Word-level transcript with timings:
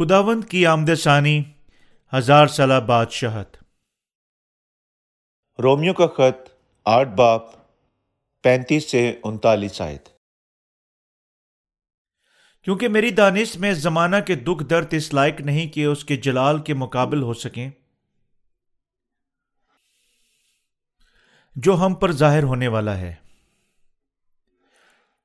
خداوند 0.00 0.44
کی 0.44 0.66
آمد 0.66 0.90
ثانی 0.98 1.42
ہزار 2.14 2.46
سالہ 2.46 2.80
بادشاہت۔ 2.86 3.56
رومیو 5.62 5.94
کا 5.94 6.06
خط 6.06 6.48
آٹھ 6.84 7.08
باپ 7.08 7.42
پینتیس 8.42 8.90
سے 8.90 9.20
انتالیس 9.24 9.80
آیت۔ 9.80 10.08
کیونکہ 12.62 12.88
میری 12.88 13.10
دانش 13.10 13.56
میں 13.56 13.72
زمانہ 13.72 14.16
کے 14.26 14.34
دکھ 14.34 14.64
درد 14.64 14.86
اس 14.90 15.14
لائق 15.14 15.40
نہیں 15.40 15.66
کہ 15.66 15.84
اس 15.84 16.04
کے 16.04 16.16
جلال 16.16 16.62
کے 16.62 16.74
مقابل 16.74 17.22
ہو 17.22 17.34
سکیں۔ 17.34 17.70
جو 21.56 21.74
ہم 21.74 21.94
پر 21.94 22.12
ظاہر 22.12 22.42
ہونے 22.42 22.68
والا 22.68 22.98
ہے۔ 22.98 23.14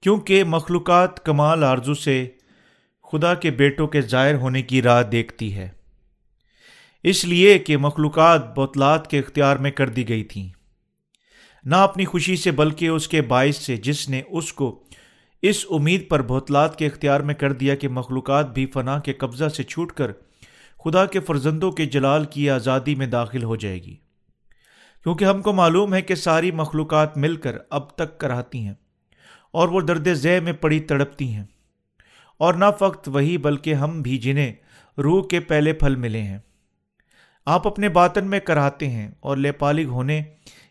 کیونکہ 0.01 0.43
مخلوقات 0.43 1.25
کمال 1.25 1.63
آرزو 1.63 1.93
سے 1.93 2.34
خدا 3.11 3.33
کے 3.33 3.51
بیٹوں 3.51 3.87
کے 3.87 4.01
ظاہر 4.01 4.35
ہونے 4.35 4.61
کی 4.61 4.81
راہ 4.81 5.03
دیکھتی 5.03 5.55
ہے۔ 5.55 5.69
اس 7.03 7.25
لیے 7.25 7.59
کہ 7.59 7.77
مخلوقات 7.77 8.55
بوتلات 8.55 9.09
کے 9.09 9.19
اختیار 9.19 9.55
میں 9.55 9.71
کر 9.71 9.89
دی 9.89 10.09
گئی 10.09 10.23
تھیں۔ 10.23 10.49
نہ 11.63 11.75
اپنی 11.75 12.05
خوشی 12.05 12.35
سے 12.35 12.51
بلکہ 12.51 12.87
اس 12.87 13.07
کے 13.07 13.21
باعث 13.21 13.57
سے 13.57 13.77
جس 13.77 14.09
نے 14.09 14.21
اس 14.29 14.53
کو 14.53 14.83
اس 15.41 15.65
امید 15.69 16.09
پر 16.09 16.21
بوتلات 16.21 16.79
کے 16.79 16.85
اختیار 16.85 17.19
میں 17.19 17.33
کر 17.33 17.53
دیا 17.53 17.75
کہ 17.75 17.87
مخلوقات 17.87 18.53
بھی 18.53 18.65
فنا 18.65 18.99
کے 18.99 19.13
قبضہ 19.13 19.47
سے 19.47 19.63
چھوٹ 19.63 19.91
کر 19.91 20.11
خدا 20.83 21.05
کے 21.05 21.19
فرزندوں 21.19 21.71
کے 21.71 21.85
جلال 21.85 22.25
کی 22.25 22.49
آزادی 22.49 22.95
میں 22.95 23.07
داخل 23.07 23.43
ہو 23.43 23.55
جائے 23.55 23.83
گی۔ 23.83 23.95
کیونکہ 25.03 25.25
ہم 25.25 25.41
کو 25.41 25.53
معلوم 25.53 25.93
ہے 25.93 26.01
کہ 26.01 26.15
ساری 26.15 26.51
مخلوقات 26.51 27.17
مل 27.17 27.35
کر 27.35 27.57
اب 27.69 27.89
تک 27.89 28.17
کراتی 28.17 28.59
ہیں 28.59 28.73
اور 29.51 29.67
وہ 29.67 29.81
درد 29.81 30.13
ذہ 30.13 30.39
میں 30.43 30.53
پڑی 30.53 30.79
تڑپتی 30.79 31.33
ہیں۔ 31.33 31.43
اور 32.37 32.53
نہ 32.53 32.65
فقط 32.79 33.07
وہی 33.07 33.37
بلکہ 33.37 33.73
ہم 33.73 34.01
بھی 34.01 34.17
جنہیں 34.17 34.53
روح 34.97 35.27
کے 35.27 35.39
پہلے 35.39 35.73
پھل 35.73 35.95
ملے 35.95 36.21
ہیں۔ 36.21 36.39
آپ 37.45 37.67
اپنے 37.67 37.89
باطن 37.89 38.27
میں 38.27 38.39
کراتے 38.39 38.89
ہیں 38.89 39.11
اور 39.19 39.37
لے 39.37 39.51
پالگ 39.51 39.87
ہونے 39.87 40.21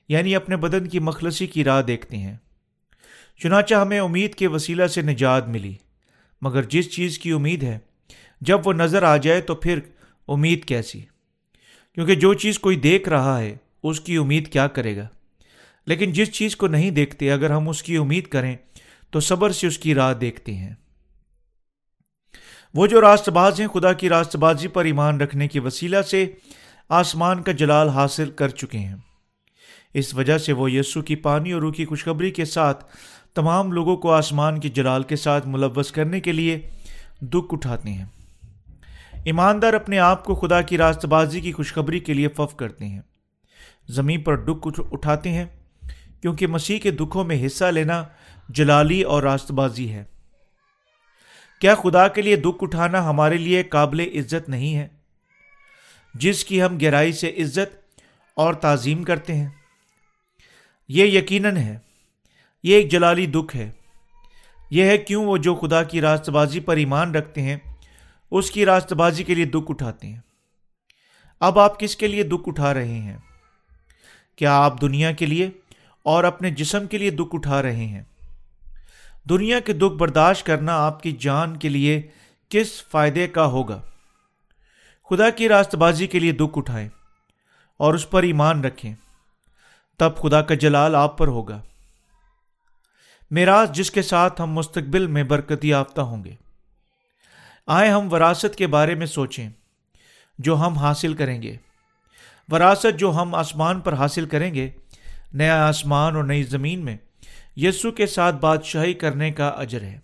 یعنی 0.08 0.34
اپنے 0.34 0.56
بدن 0.56 0.86
کی 0.86 0.98
مخلصی 0.98 1.46
کی 1.46 1.64
راہ 1.64 1.82
دیکھتے 1.82 2.16
ہیں۔ 2.16 2.36
چنانچہ 3.42 3.74
ہمیں 3.74 4.00
امید 4.00 4.34
کے 4.34 4.46
وسیلہ 4.46 4.86
سے 4.86 5.02
نجات 5.02 5.48
ملی، 5.48 5.74
مگر 6.42 6.62
جس 6.62 6.90
چیز 6.90 7.18
کی 7.18 7.30
امید 7.30 7.62
ہے، 7.62 7.78
جب 8.40 8.60
وہ 8.64 8.72
نظر 8.72 9.02
آ 9.02 9.16
جائے 9.16 9.40
تو 9.40 9.54
پھر 9.54 9.80
امید 10.28 10.64
کیسی؟ 10.64 11.00
کیونکہ 11.94 12.14
جو 12.14 12.34
چیز 12.34 12.58
کوئی 12.58 12.76
دیکھ 12.76 13.08
رہا 13.08 13.40
ہے، 13.40 13.56
اس 13.82 14.00
کی 14.00 14.16
امید 14.16 14.52
کیا 14.52 14.66
کرے 14.66 14.96
گا؟ 14.96 15.06
لیکن 15.86 16.12
جس 16.12 16.32
چیز 16.32 16.56
کو 16.56 16.66
نہیں 16.66 16.90
دیکھتے، 16.90 17.32
اگر 17.32 17.50
ہم 17.50 17.68
اس 17.68 17.82
کی 17.82 17.96
امید 17.96 18.26
کریں، 18.26 18.56
تو 19.10 19.20
صبر 19.20 19.50
سے 19.50 19.66
اس 19.66 19.78
کی 19.78 19.94
راہ 19.94 20.14
دیکھتے 20.14 20.54
ہیں۔ 20.54 20.74
وہ 22.74 22.86
جو 22.86 23.00
راست 23.00 23.28
باز 23.28 23.60
ہیں، 23.60 23.68
خدا 23.68 23.92
کی 23.92 24.08
راست 24.08 24.36
بازی 24.36 24.68
پر 24.68 24.84
ایمان 24.84 25.20
رکھنے 25.20 25.48
کی 25.48 25.58
وسیلہ 25.58 26.02
سے 26.02 26.32
آسمان 26.88 27.42
کا 27.42 27.52
جلال 27.52 27.88
حاصل 27.88 28.30
کر 28.30 28.48
چکے 28.48 28.78
ہیں۔ 28.78 28.96
اس 29.94 30.14
وجہ 30.14 30.38
سے 30.38 30.52
وہ 30.52 30.70
یسو 30.70 31.02
کی 31.02 31.16
پانی 31.16 31.52
اور 31.52 31.60
روح 31.60 31.72
کی 31.72 31.84
خوشخبری 31.84 32.30
کے 32.30 32.44
ساتھ 32.44 32.84
تمام 33.34 33.72
لوگوں 33.72 33.96
کو 33.96 34.12
آسمان 34.12 34.60
کے 34.60 34.68
جلال 34.68 35.02
کے 35.02 35.16
ساتھ 35.16 35.48
ملوث 35.48 35.90
کرنے 35.90 36.20
کے 36.20 36.32
لیے 36.32 36.60
دکھ 37.20 37.54
اٹھاتے 37.54 37.90
ہیں۔ 37.90 38.04
ایماندار 39.24 39.72
اپنے 39.72 39.98
آپ 39.98 40.24
کو 40.24 40.34
خدا 40.34 40.60
کی 40.60 40.78
راست 40.78 41.04
بازی 41.04 41.40
کی 41.40 41.52
خوشخبری 41.52 42.00
کے 42.00 42.14
لیے 42.14 42.28
فف 42.28 42.56
کرتے 42.56 42.84
ہیں۔ 42.84 43.00
زمین 43.88 44.22
پر 44.22 44.36
دکھ 44.36 44.80
اٹھاتے 44.92 45.30
ہیں، 45.30 45.44
کیونکہ 46.20 46.46
مسیح 46.46 46.78
کے 46.78 46.90
دکھوں 46.90 47.24
میں 47.24 47.46
حصہ 47.46 47.64
لینا 47.64 48.04
جلالی 48.48 49.02
اور 49.02 49.22
راست 49.22 49.50
بازی 49.50 49.92
ہے۔ 49.92 50.04
کیا 51.64 51.74
خدا 51.74 52.08
کے 52.08 52.22
لیے 52.22 52.36
دکھ 52.36 52.58
اٹھانا 52.60 53.10
ہمارے 53.10 53.36
لیے 53.36 53.62
قابل 53.62 54.00
عزت 54.00 54.48
نہیں 54.48 54.76
ہے؟ 54.76 54.88
جس 56.14 56.44
کی 56.44 56.62
ہم 56.62 56.78
گہرائی 56.82 57.12
سے 57.12 57.28
عزت 57.30 57.76
اور 58.34 58.54
تعظیم 58.54 59.02
کرتے 59.02 59.34
ہیں۔ 59.34 59.48
یہ 60.88 61.04
یقیناً 61.04 61.56
ہے، 61.56 61.78
یہ 62.62 62.76
ایک 62.76 62.90
جلالی 62.90 63.26
دکھ 63.26 63.56
ہے۔ 63.56 63.70
یہ 64.70 64.84
ہے 64.84 64.98
کیوں 64.98 65.24
وہ 65.24 65.36
جو 65.36 65.54
خدا 65.54 65.82
کی 65.82 66.00
راست 66.00 66.28
بازی 66.28 66.60
پر 66.60 66.76
ایمان 66.76 67.14
رکھتے 67.14 67.42
ہیں، 67.42 67.56
اس 68.30 68.50
کی 68.50 68.64
راست 68.64 68.92
بازی 68.92 69.24
کے 69.24 69.34
لیے 69.34 69.44
دکھ 69.44 69.70
اٹھاتے 69.70 70.06
ہیں۔ 70.06 70.20
اب 71.40 71.58
آپ 71.58 71.80
کس 71.80 71.96
کے 71.96 72.08
لیے 72.08 72.22
دکھ 72.22 72.48
اٹھا 72.48 72.74
رہے 72.74 72.94
ہیں؟ 72.94 73.16
کیا 74.36 74.56
آپ 74.56 74.80
دنیا 74.80 75.12
کے 75.12 75.26
لیے 75.26 75.50
اور 76.02 76.24
اپنے 76.24 76.50
جسم 76.50 76.86
کے 76.86 76.98
لیے 76.98 77.10
دکھ 77.10 77.34
اٹھا 77.34 77.62
رہے 77.62 77.86
ہیں؟ 77.86 78.02
دنیا 79.28 79.60
کے 79.60 79.72
دکھ 79.72 79.94
برداشت 79.94 80.46
کرنا 80.46 80.86
آپ 80.86 81.02
کی 81.02 81.12
جان 81.12 81.56
کے 81.56 81.68
لیے 81.68 82.02
کس 82.48 82.84
فائدے 82.84 83.28
کا 83.28 83.46
ہوگا؟ 83.46 83.80
خدا 85.10 85.30
کی 85.30 85.48
راست 85.48 85.74
بازی 85.74 86.06
کے 86.06 86.18
لیے 86.18 86.32
دکھ 86.32 86.58
اٹھائیں 86.58 86.88
اور 87.76 87.94
اس 87.94 88.10
پر 88.10 88.22
ایمان 88.22 88.64
رکھیں، 88.64 88.94
تب 89.96 90.16
خدا 90.16 90.42
کا 90.42 90.54
جلال 90.54 90.94
آپ 90.94 91.18
پر 91.18 91.26
ہوگا۔ 91.26 91.62
میراث 93.30 93.70
جس 93.70 93.90
کے 93.90 94.02
ساتھ 94.02 94.40
ہم 94.40 94.50
مستقبل 94.50 95.06
میں 95.06 95.22
برکتی 95.22 95.68
یافتہ 95.68 96.00
ہوں 96.00 96.24
گے۔ 96.24 96.34
آئے 97.66 97.90
ہم 97.90 98.12
وراثت 98.12 98.56
کے 98.56 98.66
بارے 98.66 98.94
میں 98.94 99.06
سوچیں 99.06 99.50
جو 100.38 100.56
ہم 100.56 100.72
حاصل 100.72 101.14
کریں 101.14 101.42
گے۔ 101.42 101.56
وراثت 102.52 102.98
جو 102.98 103.12
ہم 103.12 103.34
آسمان 103.34 103.80
پر 103.80 103.92
حاصل 103.92 104.26
کریں 104.26 104.54
گے، 104.54 104.70
نیا 105.32 105.68
آسمان 105.68 106.16
اور 106.16 106.24
نئی 106.24 106.42
زمین 106.42 106.84
میں 106.84 106.96
یسو 107.56 107.90
کے 107.90 108.06
ساتھ 108.06 108.36
بادشاہی 108.36 108.94
کرنے 108.94 109.32
کا 109.32 109.48
اجر 109.48 109.82
ہے۔ 109.82 109.98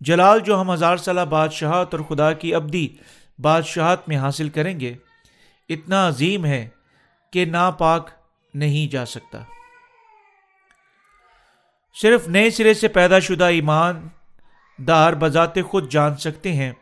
جلال 0.00 0.40
جو 0.40 0.60
ہم 0.60 0.72
ہزار 0.72 0.96
سالہ 0.96 1.20
بادشاہت 1.20 1.94
اور 1.94 2.02
خدا 2.02 2.32
کی 2.32 2.54
ابدی 2.54 2.88
بادشاہت 3.38 4.08
میں 4.08 4.16
حاصل 4.16 4.48
کریں 4.48 4.80
گے، 4.80 4.94
اتنا 5.68 6.08
عظیم 6.08 6.44
ہے 6.44 6.68
کہ 7.30 7.44
ناپاک 7.44 8.10
نہیں 8.54 8.92
جا 8.92 9.06
سکتا۔ 9.06 9.38
صرف 12.02 12.28
نئے 12.28 12.50
سرے 12.50 12.74
سے 12.74 12.88
پیدا 12.88 13.18
شدہ 13.18 13.44
ایمان 13.44 14.08
دار 14.78 15.12
بذات 15.12 15.54
خود 15.68 15.90
جان 15.90 16.16
سکتے 16.16 16.52
ہیں 16.52 16.72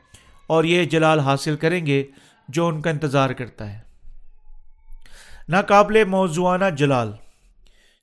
اور 0.46 0.64
یہ 0.64 0.84
جلال 0.84 1.20
حاصل 1.20 1.56
کریں 1.56 1.86
گے 1.86 2.04
جو 2.48 2.66
ان 2.66 2.82
کا 2.82 2.90
انتظار 2.90 3.30
کرتا 3.30 3.72
ہے۔ 3.72 3.78
ناقابل 5.48 6.04
موضوعانہ 6.04 6.64
جلال۔ 6.76 7.12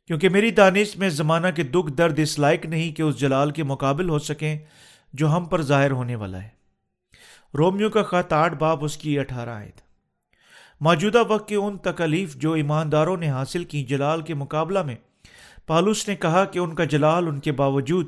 کیونکہ 0.07 0.29
میری 0.29 0.51
دانش 0.51 0.97
میں 0.97 1.09
زمانہ 1.09 1.47
کے 1.55 1.63
دکھ 1.63 1.91
درد 1.91 2.19
اس 2.19 2.39
لائق 2.39 2.65
نہیں 2.65 2.91
کہ 2.91 3.01
اس 3.01 3.19
جلال 3.19 3.51
کے 3.51 3.63
مقابل 3.63 4.09
ہو 4.09 4.19
سکیں 4.19 4.59
جو 5.13 5.37
ہم 5.37 5.45
پر 5.45 5.61
ظاہر 5.61 5.91
ہونے 5.91 6.15
والا 6.15 6.43
ہے۔ 6.43 6.49
رومیو 7.57 7.89
کا 7.89 8.03
خط 8.03 8.33
آٹھ 8.33 8.53
باپ 8.53 8.83
اس 8.83 8.97
کی 8.97 9.19
اٹھارہ 9.19 9.49
آئے 9.49 9.71
تھے 9.75 9.87
موجودہ 10.81 11.23
وقت 11.27 11.49
کی 11.49 11.55
ان 11.55 11.77
تکلیف 11.77 12.35
جو 12.35 12.51
ایمانداروں 12.51 13.17
نے 13.17 13.29
حاصل 13.29 13.63
کی 13.63 13.83
جلال 13.83 14.21
کے 14.21 14.33
مقابلہ 14.33 14.81
میں، 14.81 14.95
پالوس 15.65 16.07
نے 16.07 16.15
کہا 16.15 16.45
کہ 16.45 16.59
ان 16.59 16.75
کا 16.75 16.83
جلال 16.83 17.27
ان 17.27 17.39
کے 17.39 17.51
باوجود 17.51 18.07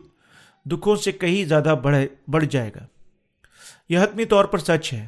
دکھوں 0.65 0.95
سے 0.95 1.11
کہیں 1.11 1.45
زیادہ 1.45 1.75
بڑھ 1.83 1.97
بڑھ 2.27 2.45
جائے 2.45 2.71
گا۔ 2.75 2.85
یہ 3.89 3.99
حتمی 3.99 4.25
طور 4.25 4.45
پر 4.45 4.57
سچ 4.57 4.93
ہے۔ 4.93 5.07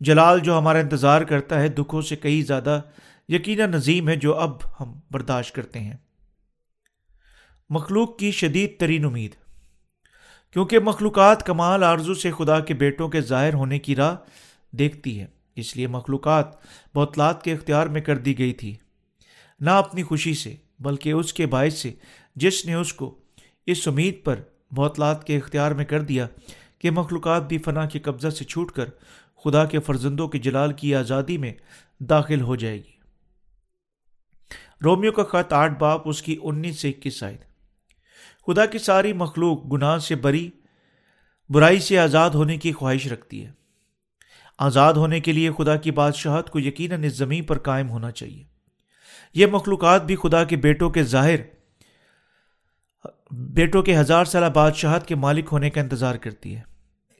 جلال 0.00 0.40
جو 0.40 0.58
ہمارا 0.58 0.78
انتظار 0.78 1.22
کرتا 1.22 1.60
ہے 1.60 1.68
دکھوں 1.68 2.02
سے 2.02 2.16
کہیں 2.16 2.42
زیادہ 2.42 2.80
یقینا 3.30 3.66
نظیم 3.66 4.08
ہے 4.08 4.16
جو 4.16 4.36
اب 4.36 4.56
ہم 4.80 5.00
برداشت 5.10 5.54
کرتے 5.54 5.80
ہیں۔ 5.80 5.96
مخلوق 7.70 8.18
کی 8.18 8.30
شدید 8.30 8.78
ترین 8.78 9.04
امید۔ 9.04 9.34
کیونکہ 10.52 10.78
مخلوقات 10.78 11.46
کمال 11.46 11.84
آرزو 11.84 12.14
سے 12.14 12.30
خدا 12.38 12.60
کے 12.60 12.74
بیٹوں 12.74 13.08
کے 13.08 13.20
ظاہر 13.20 13.54
ہونے 13.54 13.78
کی 13.78 13.96
راہ 13.96 14.16
دیکھتی 14.70 15.20
ہے، 15.20 15.26
اس 15.56 15.76
لیے 15.76 15.86
مخلوقات 15.86 16.46
بوتلات 16.94 17.42
کے 17.42 17.52
اختیار 17.52 17.86
میں 17.86 18.00
کر 18.00 18.18
دی 18.18 18.38
گئی 18.38 18.52
تھی۔ 18.52 18.76
نہ 19.60 19.70
اپنی 19.70 20.02
خوشی 20.02 20.34
سے، 20.34 20.56
بلکہ 20.80 21.12
اس 21.12 21.32
کے 21.32 21.46
باعث 21.46 21.74
سے۔ 21.74 21.92
جس 22.36 22.66
نے 22.66 22.74
اس 22.74 22.92
کو 22.92 23.18
اس 23.66 23.88
امید 23.88 24.24
پر 24.24 24.40
بوتلات 24.70 25.26
کے 25.26 25.36
اختیار 25.36 25.70
میں 25.70 25.84
کر 25.84 26.00
دیا 26.00 26.26
کہ 26.78 26.90
مخلوقات 26.90 27.48
بھی 27.48 27.58
فنا 27.58 27.86
کے 27.86 27.98
قبضہ 27.98 28.28
سے 28.28 28.44
چھوٹ 28.44 28.72
کر 28.72 28.84
خدا 29.44 29.64
کے 29.64 29.80
فرزندوں 29.80 30.28
کے 30.28 30.38
جلال 30.38 30.72
کی 30.72 30.94
آزادی 30.94 31.38
میں 31.38 31.52
داخل 31.98 32.40
ہو 32.40 32.56
جائے 32.56 32.78
گی۔ 32.78 32.99
رومیو 34.84 35.12
کا 35.12 35.22
خط 35.22 35.52
آٹھ 35.52 35.72
باپ 35.78 36.08
اس 36.08 36.22
کی 36.22 36.36
انیس 36.42 36.80
سے 36.80 36.88
اکیس 36.88 37.22
آئے 37.22 37.36
خدا 38.46 38.66
کی 38.66 38.78
ساری 38.78 39.12
مخلوق 39.12 39.72
گناہ 39.72 39.98
سے 39.98 40.14
بری، 40.14 40.50
برائی 41.48 41.80
سے 41.80 41.98
آزاد 41.98 42.30
ہونے 42.30 42.56
کی 42.56 42.72
خواہش 42.72 43.06
رکھتی 43.06 43.46
ہے۔ 43.46 43.50
آزاد 44.58 44.94
ہونے 44.94 45.20
کے 45.20 45.32
لیے 45.32 45.50
خدا 45.58 45.76
کی 45.76 45.90
بادشاہت 45.90 46.50
کو 46.50 46.60
یقیناً 46.60 47.04
اس 47.04 47.12
زمین 47.12 47.44
پر 47.44 47.58
قائم 47.58 47.90
ہونا 47.90 48.10
چاہیے۔ 48.10 48.44
یہ 49.34 49.46
مخلوقات 49.46 50.04
بھی 50.04 50.16
خدا 50.16 50.44
کے 50.44 50.56
بیٹوں 50.56 50.90
کے 50.90 51.02
ظاہر، 51.02 51.36
بیٹوں 53.30 53.82
کے 53.82 53.96
ہزار 53.98 54.24
سالہ 54.24 54.46
بادشاہت 54.46 55.06
کے 55.06 55.14
مالک 55.14 55.48
ہونے 55.52 55.70
کا 55.70 55.80
انتظار 55.80 56.14
کرتی 56.14 56.56
ہے۔ 56.56 56.70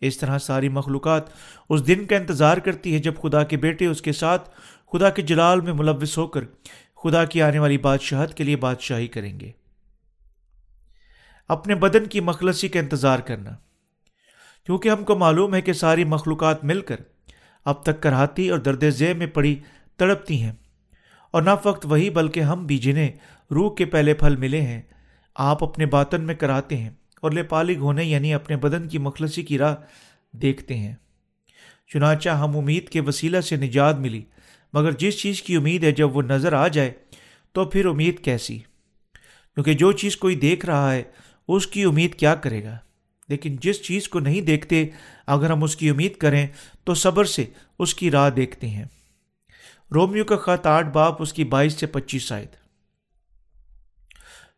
اس 0.01 0.19
طرح 0.19 0.39
ساری 0.39 0.69
مخلوقات 0.69 1.23
اس 1.71 1.87
دن 1.87 2.07
کا 2.07 2.17
انتظار 2.17 2.57
کرتی 2.57 2.95
ہے 2.95 2.99
جب 2.99 3.15
خدا 3.23 3.43
کے 3.43 3.57
بیٹے 3.57 3.87
اس 3.87 4.03
کے 4.03 4.13
ساتھ 4.13 4.51
خدا 4.93 5.11
کے 5.11 5.23
جلال 5.23 5.61
میں 5.61 5.73
ملوث 5.73 6.19
ہو 6.19 6.27
کر 6.27 6.41
خدا 7.03 7.25
کی 7.25 7.43
آنے 7.43 7.59
والی 7.59 7.79
بادشاہت 7.79 8.35
کے 8.35 8.45
لیے 8.45 8.57
بادشاہی 8.57 9.07
کریں 9.07 9.41
گے۔ 9.41 9.51
اپنے 11.49 11.75
بدن 11.75 12.07
کی 12.07 12.21
مخلصی 12.21 12.69
کا 12.69 12.81
انتظار 12.81 13.19
کرنا۔ 13.19 13.51
کیونکہ 14.67 14.89
ہم 14.89 15.05
کو 15.05 15.19
معلوم 15.19 15.55
ہے 15.55 15.61
کہ 15.61 15.73
ساری 15.73 16.05
مخلوقات 16.05 16.65
مل 16.65 16.81
کر 16.81 16.97
اب 17.65 17.83
تک 17.83 18.03
کراہتی 18.03 18.49
اور 18.49 18.59
درد 18.59 18.91
ذیب 18.91 19.17
میں 19.17 19.27
پڑی 19.27 19.57
تڑپتی 19.97 20.43
ہیں۔ 20.43 20.53
اور 21.31 21.43
نہ 21.43 21.51
فقط 21.63 21.87
وہی 21.87 22.11
بلکہ 22.11 22.41
ہم 22.41 22.67
بھی 22.67 22.79
جنہیں 22.79 23.11
روح 23.51 23.75
کے 23.75 23.85
پہلے 23.85 24.15
پھل 24.15 24.37
ملے 24.37 24.61
ہیں، 24.61 24.83
آپ 25.35 25.65
اپنے 25.65 25.87
باطن 25.87 26.21
میں 26.21 26.35
کراتے 26.35 26.77
ہیں 26.77 26.91
اور 27.23 27.31
لے 27.31 27.77
ہونے 27.77 28.05
یعنی 28.05 28.35
اپنے 28.35 28.57
بدن 28.57 28.89
کی 28.89 28.99
مخلصی 28.99 29.43
کی 29.43 29.59
راہ 29.59 29.75
دیکھتے 30.33 30.77
ہیں۔ 30.77 30.95
چنانچہ 31.87 32.29
ہم 32.29 32.57
امید 32.57 32.89
کے 32.89 33.01
وسیلہ 33.01 33.41
سے 33.41 33.57
نجات 33.57 33.97
ملی۔ 33.97 34.23
مگر 34.73 34.93
جس 34.93 35.19
چیز 35.19 35.43
کی 35.43 35.57
امید 35.57 35.85
ہے 35.85 35.93
جب 35.93 36.17
وہ 36.17 36.23
نظر 36.23 36.53
آ 36.53 36.69
جائے، 36.69 36.93
تو 37.53 37.65
پھر 37.65 37.87
امید 37.87 38.25
کیسی؟ 38.25 38.59
کیونکہ 39.55 39.75
جو 39.75 39.93
چیز 39.93 40.17
کوئی 40.17 40.37
دیکھ 40.37 40.67
رہا 40.67 40.95
ہے، 40.95 41.03
اس 41.49 41.67
کی 41.67 41.85
امید 41.85 42.15
کیا 42.15 42.35
کرے 42.35 42.65
گا؟ 42.65 42.79
لیکن 43.29 43.57
جس 43.57 43.83
چیز 43.83 44.09
کو 44.09 44.21
نہیں 44.21 44.41
دیکھتے، 44.41 44.87
اگر 45.27 45.51
ہم 45.51 45.63
اس 45.63 45.77
کی 45.77 45.91
امید 45.91 46.17
کریں، 46.17 46.47
تو 46.85 46.95
صبر 46.95 47.25
سے 47.25 47.45
اس 47.79 47.95
کی 47.95 48.11
راہ 48.11 48.31
دیکھتے 48.31 48.69
ہیں۔ 48.69 48.85
رومیو 49.95 50.25
کا 50.25 50.37
خط 50.37 50.67
آٹھ، 50.67 50.87
باپ، 50.87 51.23
اس 51.23 51.33
کی 51.33 51.45
بائیس 51.45 51.73
سے 51.73 51.87
پچیس 51.87 52.33
آئے 52.33 52.47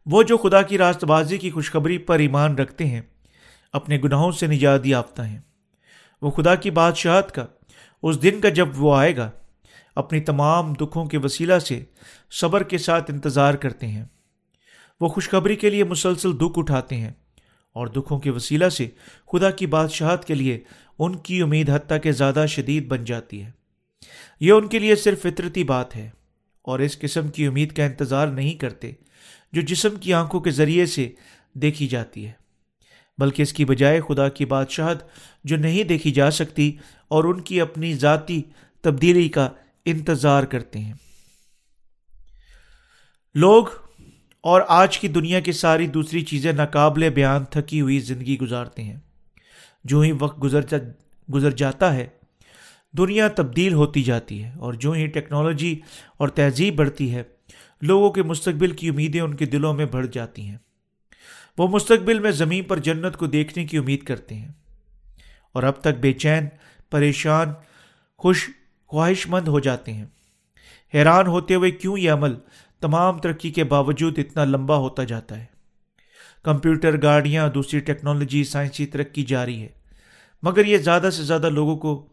وہ 0.07 0.23
جو 0.23 0.37
خدا 0.37 0.63
کی 0.63 0.79
راست 0.79 1.05
بازی 1.05 1.39
کی 1.39 1.51
خوشخبری 1.51 1.99
پر 1.99 2.19
ایمان 2.19 2.55
رکھتے 2.55 2.87
ہیں، 2.87 3.01
اپنے 3.73 3.99
گناہوں 4.05 4.33
سے 4.33 4.47
نجات 4.47 4.87
یافتہ 4.87 5.23
ہیں۔ 5.23 5.41
وہ 6.23 6.31
خدا 6.31 6.55
کی 6.55 6.71
بادشاہت 6.71 7.33
کا، 7.33 7.47
اس 8.03 8.23
دن 8.23 8.41
کا 8.41 8.49
جب 8.49 8.69
وہ 8.77 8.97
آئے 8.97 9.17
گا 9.17 9.31
اپنی 9.97 10.21
تمام 10.21 10.73
دکھوں 10.73 11.07
کے 11.07 11.19
وسیلہ 11.19 11.59
سے 11.59 11.85
صبر 12.31 12.63
کے 12.63 12.79
ساتھ 12.79 13.11
انتظار 13.11 13.55
کرتے 13.55 13.87
ہیں۔ 13.87 14.05
وہ 15.01 15.09
خوشخبری 15.09 15.57
کے 15.57 15.71
لیے 15.71 15.85
مسلسل 15.85 16.37
دکھ 16.37 16.59
اٹھاتے 16.59 16.97
ہیں 16.97 17.11
اور 17.73 17.87
دکھوں 17.87 18.19
کے 18.19 18.31
وسیلہ 18.31 18.69
سے 18.69 18.89
خدا 19.33 19.51
کی 19.51 19.67
بادشاہت 19.67 20.25
کے 20.25 20.35
لیے 20.35 20.61
ان 20.99 21.17
کی 21.17 21.43
امید 21.43 21.71
حتیٰ 21.71 21.99
کہ 22.03 22.13
زیادہ 22.13 22.45
شدید 22.49 22.87
بن 22.87 23.05
جاتی 23.05 23.43
ہے۔ 23.43 23.51
یہ 24.41 24.53
ان 24.53 24.67
کے 24.67 24.79
لیے 24.79 24.97
صرف 24.97 25.23
فطرتی 25.23 25.65
بات 25.65 25.97
ہے 25.97 26.11
اور 26.63 26.79
اس 26.79 26.99
قسم 26.99 27.29
کی 27.29 27.47
امید 27.47 27.73
کا 27.73 27.85
انتظار 27.85 28.27
نہیں 28.27 28.55
کرتے 28.55 28.93
جو 29.53 29.61
جسم 29.61 29.97
کی 29.97 30.15
آنکھوں 30.15 30.41
کے 30.41 30.51
ذریعے 30.51 30.87
سے 30.87 31.11
دیکھی 31.55 31.87
جاتی 31.87 32.27
ہے، 32.27 32.33
بلکہ 33.19 33.43
اس 33.43 33.53
کی 33.53 33.65
بجائے 33.65 34.01
خدا 34.09 34.29
کی 34.29 34.45
بادشاہت 34.45 35.03
جو 35.45 35.57
نہیں 35.57 35.85
دیکھی 35.85 36.11
جا 36.11 36.31
سکتی 36.31 36.77
اور 37.09 37.25
ان 37.25 37.41
کی 37.41 37.61
اپنی 37.61 37.95
ذاتی 37.95 38.43
تبدیلی 38.81 39.29
کا 39.29 39.49
انتظار 39.85 40.43
کرتے 40.43 40.79
ہیں۔ 40.79 40.95
لوگ 43.35 43.65
اور 44.41 44.61
آج 44.69 44.99
کی 44.99 45.09
دنیا 45.09 45.41
کی 45.41 45.53
ساری 45.53 45.87
دوسری 45.87 46.21
چیزیں 46.21 46.53
ناقابل 46.53 47.11
بیان 47.11 47.45
تھکی 47.45 47.81
ہوئی 47.81 47.99
زندگی 47.99 48.39
گزارتے 48.39 48.83
ہیں۔ 48.83 48.97
جو 49.85 50.01
ہی 50.01 50.13
وقت 50.13 50.43
گزر 50.43 50.63
جا 50.63 50.77
گزر 51.35 51.51
جاتا 51.51 51.95
ہے، 51.95 52.07
دنیا 52.99 53.29
تبدیل 53.29 53.73
ہوتی 53.73 54.03
جاتی 54.03 54.45
ہے 54.45 54.53
اور 54.59 54.75
جو 54.75 54.93
ہی 54.93 55.07
ٹیکنالوجی 55.07 55.81
اور 56.17 56.29
تہذیب 56.29 56.77
بڑھتی 56.77 57.15
ہے، 57.15 57.23
لوگوں 57.83 58.11
کے 58.11 58.23
مستقبل 58.23 58.71
کی 58.71 58.89
امیدیں 58.89 59.21
ان 59.21 59.35
کے 59.35 59.47
دلوں 59.47 59.75
میں 59.75 59.87
بڑھ 59.87 60.07
جاتی 60.13 60.43
ہیں۔ 60.43 60.59
وہ 61.59 61.69
مستقبل 61.69 62.19
میں 62.19 62.31
زمین 62.31 62.65
پر 62.65 62.79
جنت 62.79 63.17
کو 63.17 63.27
دیکھنے 63.27 63.65
کی 63.65 63.79
امید 63.79 64.03
کرتے 64.03 64.35
ہیں۔ 64.35 64.49
اور 65.53 65.63
اب 65.63 65.81
تک 65.81 65.99
بے 66.01 66.13
چین، 66.13 66.47
پریشان، 66.91 67.49
خوش 68.19 68.51
خواہش 68.93 69.27
مند 69.27 69.49
ہو 69.49 69.61
جاتے 69.61 69.93
ہیں۔ 69.93 70.05
حیران 70.95 71.27
ہوتے 71.27 71.55
ہوئے 71.55 71.71
کیوں 71.71 71.99
یہ 71.99 72.11
عمل؟ 72.11 72.35
تمام 72.81 73.19
ترقی 73.19 73.51
کے 73.51 73.65
باوجود 73.65 74.19
اتنا 74.19 74.45
لمبا 74.45 74.77
ہوتا 74.77 75.05
جاتا 75.05 75.39
ہے۔ 75.39 75.45
کمپیوٹر، 76.43 77.03
گاڑیاں، 77.03 77.49
دوسری 77.49 77.81
ٹیکنالوجی، 77.81 78.45
سائنسی 78.45 78.87
ترقی 78.87 79.23
جاری 79.23 79.63
ہے۔ 79.63 79.69
مگر 80.43 80.65
یہ 80.65 80.79
زیادہ 80.79 81.11
سے 81.13 81.23
زیادہ 81.23 81.51
لوگوں 81.51 81.77
کو 81.77 82.07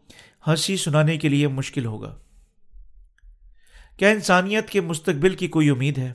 ہنسی 0.46 0.76
سنانے 0.76 1.16
کے 1.16 1.28
لیے 1.28 1.48
مشکل 1.48 1.84
ہوگا۔ 1.86 2.18
کیا 3.96 4.08
انسانیت 4.08 4.68
کے 4.70 4.80
مستقبل 4.80 5.34
کی 5.34 5.48
کوئی 5.48 5.70
امید 5.70 5.98
ہے؟ 5.98 6.12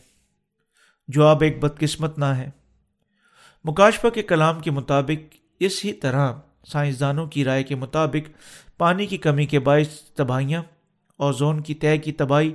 جو 1.08 1.28
اب 1.28 1.42
ایک 1.42 1.60
بدقسمت 1.60 2.18
نہ 2.18 2.26
ہے۔ 2.26 2.50
مکاشفہ 3.64 4.08
کے 4.08 4.24
کلام 4.24 4.60
کے 4.60 4.72
مطابق 4.72 5.36
اسی 5.60 5.94
طرح 5.94 6.34
سائنسدانوں 6.68 7.28
کی 7.28 7.46
رائے 7.46 7.64
کے 7.64 7.76
مطابق 7.76 8.30
پانی 8.78 9.06
کی 9.06 9.18
کمی 9.18 9.46
کے 9.46 9.60
باعث 9.60 10.02
تباہیاں، 10.02 10.64
اوزون 11.18 11.62
کی 11.62 11.74
طے 11.74 11.98
کی 11.98 12.12
تباہی، 12.12 12.54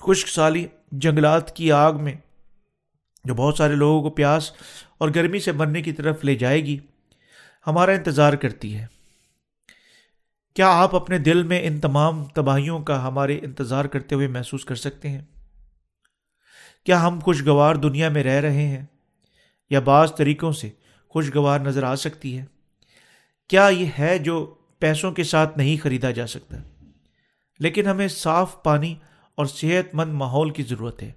خشک 0.00 0.28
سالی 0.28 0.66
جنگلات 0.92 1.56
کی 1.56 1.72
آگ 1.72 1.92
میں، 2.02 2.14
جو 3.24 3.34
بہت 3.34 3.56
سارے 3.56 3.74
لوگوں 3.74 4.02
کو 4.02 4.10
پیاس 4.10 4.52
اور 4.98 5.08
گرمی 5.14 5.38
سے 5.38 5.52
مرنے 5.52 5.82
کی 5.82 5.92
طرف 5.92 6.24
لے 6.24 6.34
جائے 6.34 6.64
گی، 6.64 6.78
ہمارا 7.66 7.92
انتظار 7.92 8.32
کرتی 8.32 8.76
ہے۔ 8.76 8.86
کیا 10.54 10.68
آپ 10.70 10.94
اپنے 10.94 11.18
دل 11.18 11.42
میں 11.42 11.60
ان 11.62 11.80
تمام 11.80 12.24
تباہیوں 12.24 12.80
کا 12.80 13.08
ہمارے 13.08 13.38
انتظار 13.42 13.84
کرتے 13.84 14.14
ہوئے 14.14 14.26
محسوس 14.26 14.64
کر 14.64 14.74
سکتے 14.74 15.08
ہیں؟ 15.08 15.20
کیا 16.84 17.06
ہم 17.06 17.18
خوشگوار 17.22 17.74
دنیا 17.74 18.08
میں 18.08 18.24
رہ 18.24 18.40
رہے 18.40 18.66
ہیں؟ 18.66 18.84
یا 19.70 19.80
بعض 19.80 20.14
طریقوں 20.14 20.52
سے 20.52 20.70
خوشگوار 21.08 21.60
نظر 21.60 21.82
آ 21.82 21.94
سکتی 21.94 22.38
ہے؟ 22.38 22.44
کیا 23.48 23.68
یہ 23.68 23.86
ہے 23.98 24.18
جو 24.18 24.54
پیسوں 24.80 25.12
کے 25.12 25.24
ساتھ 25.24 25.58
نہیں 25.58 25.76
خریدا 25.82 26.10
جا 26.10 26.26
سکتا۔ 26.26 26.56
لیکن 27.58 27.86
ہمیں 27.86 28.08
صاف 28.08 28.62
پانی 28.62 28.94
اور 29.34 29.46
صحت 29.46 29.94
مند 29.94 30.12
ماحول 30.12 30.50
کی 30.50 30.62
ضرورت 30.62 31.02
ہے۔ 31.02 31.12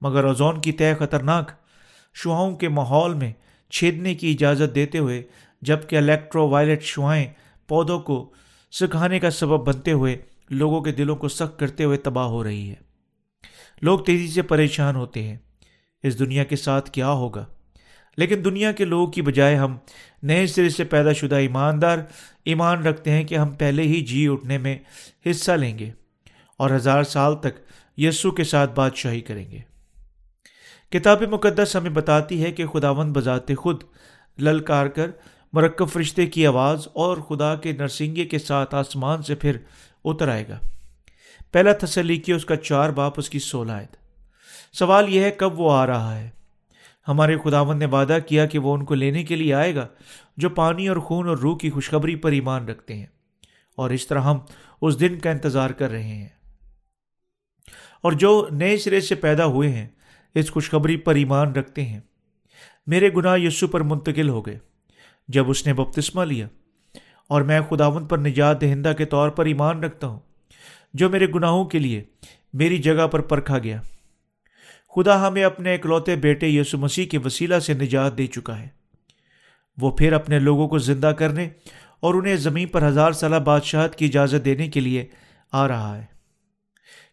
مگر 0.00 0.24
اوزون 0.24 0.60
کی 0.60 0.72
طے 0.72 0.94
خطرناک 0.94 1.50
شعاؤں 2.14 2.56
کے 2.56 2.68
ماحول 2.68 3.14
میں 3.14 3.32
چھیدنے 3.70 4.14
کی 4.14 4.32
اجازت 4.32 4.74
دیتے 4.74 4.98
ہوئے، 4.98 5.22
جبکہ 5.62 5.96
الیکٹرو 5.96 6.48
وائلٹ 6.48 6.82
شعائیں 6.82 7.26
پودوں 7.68 8.00
کو 8.00 8.32
سکھانے 8.72 9.20
کا 9.20 9.30
سبب 9.30 9.74
بنتے 9.74 9.92
ہوئے 9.92 10.16
لوگوں 10.50 10.80
کے 10.80 10.92
دلوں 10.92 11.16
کو 11.16 11.28
سخت 11.28 11.58
کرتے 11.58 11.84
ہوئے 11.84 11.96
تباہ 11.96 12.24
ہو 12.24 12.44
رہی 12.44 12.70
ہے۔ 12.70 12.74
لوگ 13.82 13.98
تیزی 13.98 14.28
سے 14.28 14.42
پریشان 14.42 14.96
ہوتے 14.96 15.22
ہیں۔ 15.22 15.36
اس 16.02 16.18
دنیا 16.18 16.44
کے 16.44 16.56
ساتھ 16.56 16.90
کیا 16.90 17.10
ہوگا؟ 17.10 17.46
لیکن 18.16 18.44
دنیا 18.44 18.72
کے 18.72 18.84
لوگوں 18.84 19.06
کی 19.06 19.22
بجائے 19.22 19.56
ہم 19.56 19.76
نئے 20.22 20.46
سرے 20.46 20.68
سے 20.68 20.84
پیدا 20.84 21.12
شدہ 21.12 21.34
ایماندار 21.34 21.98
ایمان 22.44 22.86
رکھتے 22.86 23.10
ہیں 23.10 23.24
کہ 23.24 23.34
ہم 23.34 23.50
پہلے 23.50 23.82
ہی 23.82 24.00
جی 24.00 24.28
اٹھنے 24.28 24.58
میں 24.58 24.78
حصہ 25.30 25.52
لیں 25.52 25.78
گے 25.78 25.90
اور 26.56 26.70
ہزار 26.70 27.02
سال 27.02 27.36
تک 27.36 27.60
یسو 27.96 28.30
کے 28.30 28.44
ساتھ 28.44 28.70
بادشاہی 28.74 29.20
کریں 29.20 29.50
گے۔ 29.50 29.58
کتاب 30.90 31.22
مقدس 31.22 31.76
ہمیں 31.76 31.90
بتاتی 31.90 32.42
ہے 32.42 32.52
کہ 32.52 32.66
خداون 32.66 33.12
بذات 33.12 33.54
خود 33.58 33.82
للکار 34.38 34.86
کر 34.86 35.10
مرکب 35.52 35.88
فرشتے 35.88 36.26
کی 36.26 36.46
آواز 36.46 36.88
اور 36.92 37.16
خدا 37.16 37.54
کے 37.54 37.72
نرسنگے 37.72 38.24
کے 38.24 38.38
ساتھ 38.38 38.74
آسمان 38.74 39.22
سے 39.22 39.34
پھر 39.34 39.56
اتر 40.04 40.28
آئے 40.28 40.48
گا۔ 40.48 40.58
پہلا 41.52 41.70
تسلی 41.72 42.16
کی 42.16 42.32
اس 42.32 42.44
کا 42.44 42.56
چار 42.56 42.90
باپ 42.90 43.12
اس 43.16 43.30
کی 43.30 43.38
سولہ 43.38 43.72
آئے 43.72 43.86
سوال 44.72 45.14
یہ 45.14 45.20
ہے 45.20 45.30
کب 45.30 45.60
وہ 45.60 45.72
آ 45.72 45.86
رہا 45.86 46.18
ہے؟ 46.18 46.30
ہمارے 47.08 47.36
خداون 47.44 47.78
نے 47.78 47.86
وعدہ 47.86 48.18
کیا 48.26 48.46
کہ 48.46 48.58
وہ 48.58 48.74
ان 48.74 48.84
کو 48.84 48.94
لینے 48.94 49.24
کے 49.24 49.36
لیے 49.36 49.54
آئے 49.54 49.74
گا 49.74 49.86
جو 50.36 50.50
پانی 50.50 50.88
اور 50.88 50.96
خون 50.96 51.28
اور 51.28 51.38
روح 51.38 51.56
کی 51.56 51.70
خوشخبری 51.70 52.16
پر 52.16 52.32
ایمان 52.32 52.68
رکھتے 52.68 52.94
ہیں 52.94 53.06
اور 53.76 53.90
اس 53.90 54.06
طرح 54.06 54.20
ہم 54.20 54.38
اس 54.82 55.00
دن 55.00 55.18
کا 55.18 55.30
انتظار 55.30 55.70
کر 55.70 55.90
رہے 55.90 56.02
ہیں۔ 56.02 56.28
اور 58.02 58.12
جو 58.12 58.48
نئے 58.50 58.76
سرے 58.76 59.00
سے 59.00 59.14
پیدا 59.14 59.44
ہوئے 59.44 59.68
ہیں، 59.68 59.88
اس 60.34 60.50
خوشخبری 60.50 60.96
پر 60.96 61.14
ایمان 61.14 61.52
رکھتے 61.52 61.84
ہیں۔ 61.84 62.00
میرے 62.86 63.10
گناہ 63.16 63.38
یسو 63.38 63.66
پر 63.66 63.80
منتقل 63.80 64.28
ہو 64.28 64.46
گئے۔ 64.46 64.58
جب 65.28 65.50
اس 65.50 65.66
نے 65.66 65.74
بپتسمہ 65.74 66.24
لیا 66.24 66.48
اور 67.28 67.42
میں 67.42 67.60
خداون 67.60 68.06
پر 68.06 68.18
نجات 68.18 68.60
دہندہ 68.60 68.92
کے 68.98 69.04
طور 69.04 69.28
پر 69.28 69.44
ایمان 69.44 69.84
رکھتا 69.84 70.06
ہوں، 70.06 70.20
جو 70.94 71.10
میرے 71.10 71.26
گناہوں 71.34 71.64
کے 71.64 71.78
لیے 71.78 72.04
میری 72.52 72.78
جگہ 72.78 73.06
پر 73.06 73.20
پرکھا 73.20 73.58
گیا۔ 73.58 73.80
خدا 74.94 75.28
ہمیں 75.28 75.44
اپنے 75.44 75.74
اکلوتے 75.74 76.16
بیٹے 76.16 76.48
یسو 76.48 76.78
مسیح 76.78 77.06
کے 77.06 77.18
وسیلہ 77.18 77.58
سے 77.58 77.74
نجات 77.74 78.18
دے 78.18 78.26
چکا 78.26 78.58
ہے۔ 78.58 78.68
وہ 79.78 79.90
پھر 79.90 80.12
اپنے 80.12 80.38
لوگوں 80.38 80.68
کو 80.68 80.78
زندہ 80.78 81.06
کرنے 81.06 81.48
اور 82.00 82.14
انہیں 82.14 82.36
زمین 82.36 82.68
پر 82.68 82.88
ہزار 82.88 83.12
سالہ 83.12 83.36
بادشاہت 83.36 83.96
کی 83.96 84.04
اجازت 84.04 84.44
دینے 84.44 84.68
کے 84.68 84.80
لیے 84.80 85.06
آ 85.52 85.68
رہا 85.68 85.96
ہے۔ 85.98 86.06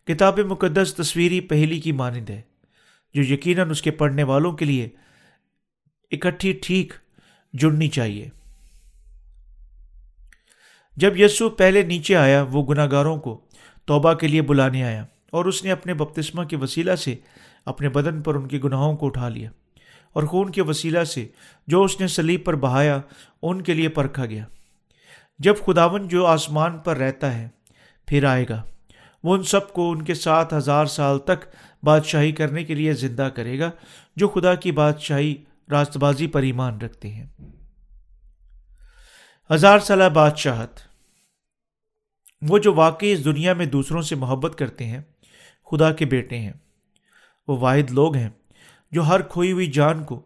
کتاب 0.08 0.40
مقدس 0.40 0.94
تصویری 0.94 1.40
پہلی 1.42 1.80
کی 1.80 1.92
مانند 1.92 2.30
ہے، 2.30 2.42
جو 3.14 3.34
یقیناً 3.34 3.70
اس 3.70 3.82
کے 3.82 3.92
پڑھنے 3.92 4.24
والوں 4.24 4.52
کے 4.52 4.66
لیے 4.66 4.90
اکٹھی 6.12 6.54
ٹھیک 6.54 6.94
جڑنی 7.54 7.88
چاہیے۔ 7.88 8.30
جب 10.98 11.20
یسو 11.20 11.50
پہلے 11.50 11.82
نیچے 11.82 12.16
آیا، 12.16 12.46
وہ 12.52 12.66
گناہ 12.66 12.88
گاروں 12.92 13.18
کو 13.18 13.42
توبہ 13.86 14.14
کے 14.14 14.28
لیے 14.28 14.42
بلانے 14.42 14.84
آیا 14.84 15.06
اور 15.32 15.46
اس 15.46 15.64
نے 15.64 15.72
اپنے 15.72 15.94
بپتسمہ 15.94 16.44
کے 16.44 16.58
وسیلہ 16.58 16.96
سے 16.96 17.16
اپنے 17.66 17.90
بدن 17.90 18.22
پر 18.22 18.36
ان 18.36 18.48
کے 18.48 18.60
گناہوں 18.64 18.98
کو 18.98 19.06
اٹھا 19.06 19.30
لیا 19.30 19.50
اور 20.14 20.24
خون 20.24 20.52
کے 20.52 20.62
وسیلہ 20.62 21.04
سے 21.04 21.28
جو 21.68 21.84
اس 21.84 22.00
نے 22.00 22.08
سلیب 22.08 22.46
پر 22.46 22.56
بہایا، 22.56 23.02
ان 23.42 23.62
کے 23.62 23.74
لیے 23.74 23.90
پرکھا 23.90 24.26
گیا۔ 24.26 24.46
جب 25.40 25.54
خداون 25.66 26.08
جو 26.08 26.26
آسمان 26.26 26.78
پر 26.78 26.98
رہتا 26.98 27.38
ہے، 27.38 27.48
پھر 28.08 28.24
آئے 28.24 28.46
گا۔ 28.50 28.64
وہ 29.24 29.36
ان 29.36 29.44
سب 29.44 29.74
کو 29.74 29.92
ان 29.92 30.02
کے 30.02 30.14
سات 30.14 30.54
ہزار 30.54 30.86
سال 30.86 31.20
تک 31.20 31.56
بادشاہی 31.84 32.32
کرنے 32.32 32.64
کے 32.64 32.76
لیے 32.76 32.94
زندہ 32.94 33.30
کرے 33.36 33.60
گا، 33.60 33.72
جو 34.16 34.28
خدا 34.28 34.56
کی 34.56 34.72
بادشاہی 34.72 35.36
راست 35.72 35.98
بازی 35.98 36.28
پر 36.28 36.42
ایمان 36.42 36.82
رکھتے 36.82 37.10
ہیں۔ 37.10 37.28
ہزار 39.54 39.80
سالہ 39.80 40.04
بادشاہت۔ 40.14 40.80
وہ 42.42 42.58
جو 42.58 42.74
واقعی 42.74 43.12
اس 43.12 43.26
دنیا 43.26 43.54
میں 43.54 43.66
دوسروں 43.66 44.02
سے 44.02 44.16
محبت 44.16 44.58
کرتے 44.58 44.86
ہیں، 44.86 45.02
خدا 45.72 45.92
کے 45.92 46.06
بیٹے 46.06 46.38
ہیں۔ 46.38 46.54
وہ 47.50 47.58
واحد 47.58 47.92
لوگ 47.92 48.16
ہیں 48.16 48.30
جو 48.92 49.02
ہر 49.02 49.22
کھوئی 49.22 49.52
ہوئی 49.52 49.68
جان 49.68 50.04
کو 50.04 50.26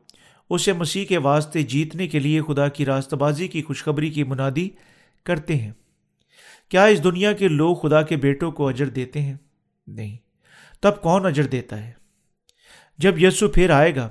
اسے 0.49 0.73
مسیح 0.73 1.05
کے 1.05 1.17
واسطے 1.17 1.63
جیتنے 1.63 2.07
کے 2.07 2.19
لیے 2.19 2.41
خدا 2.41 2.67
کی 2.67 2.85
راستہ 2.85 3.15
بازی 3.15 3.47
کی 3.47 3.61
خوشخبری 3.61 4.09
کی 4.09 4.23
منادی 4.23 4.69
کرتے 5.23 5.55
ہیں۔ 5.55 5.71
کیا 6.69 6.85
اس 6.85 7.03
دنیا 7.03 7.33
کے 7.33 7.47
لوگ 7.47 7.75
خدا 7.75 8.01
کے 8.01 8.15
بیٹوں 8.15 8.51
کو 8.51 8.67
اجر 8.67 8.85
دیتے 8.85 9.21
ہیں؟ 9.21 9.33
نہیں۔ 9.87 10.17
تب 10.81 11.01
کون 11.01 11.25
اجر 11.25 11.43
دیتا 11.43 11.87
ہے؟ 11.87 11.91
جب 12.97 13.23
یسو 13.23 13.47
پھر 13.47 13.69
آئے 13.69 13.95
گا، 13.95 14.09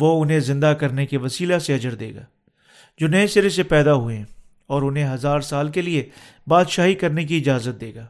وہ 0.00 0.22
انہیں 0.22 0.40
زندہ 0.40 0.74
کرنے 0.80 1.06
کے 1.06 1.16
وسیلہ 1.16 1.58
سے 1.58 1.74
اجر 1.74 1.94
دے 1.94 2.14
گا، 2.14 2.24
جو 2.98 3.08
نئے 3.08 3.26
سرے 3.26 3.48
سے 3.48 3.62
پیدا 3.62 3.94
ہوئے 3.94 4.16
ہیں 4.16 4.24
اور 4.66 4.82
انہیں 4.82 5.14
ہزار 5.14 5.40
سال 5.40 5.68
کے 5.68 5.82
لیے 5.82 6.08
بادشاہی 6.46 6.94
کرنے 6.94 7.24
کی 7.24 7.36
اجازت 7.36 7.80
دے 7.80 7.94
گا۔ 7.94 8.06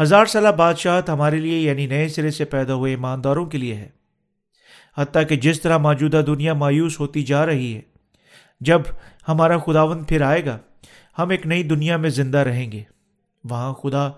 ہزار 0.00 0.26
سالہ 0.26 0.48
بادشاہت 0.48 1.10
ہمارے 1.10 1.36
لیے 1.36 1.58
یعنی 1.58 1.86
نئے 1.86 2.08
سرے 2.08 2.30
سے 2.30 2.44
پیدا 2.44 2.74
ہوئے 2.74 2.92
ایمانداروں 2.92 3.46
کے 3.46 3.58
لیے 3.58 3.74
ہے۔ 3.74 3.88
حتیٰ 4.98 5.22
کہ 5.28 5.36
جس 5.36 5.60
طرح 5.60 5.78
موجودہ 5.78 6.22
دنیا 6.26 6.54
مایوس 6.54 7.00
ہوتی 7.00 7.22
جا 7.22 7.46
رہی 7.46 7.76
ہے، 7.76 7.80
جب 8.60 8.80
ہمارا 9.28 9.58
خداون 9.58 10.04
پھر 10.04 10.20
آئے 10.20 10.44
گا، 10.44 10.58
ہم 11.18 11.28
ایک 11.28 11.46
نئی 11.46 11.62
دنیا 11.62 11.96
میں 11.96 12.10
زندہ 12.10 12.38
رہیں 12.38 12.72
گے۔ 12.72 12.82
وہاں 13.44 13.74
خدا 13.74 14.10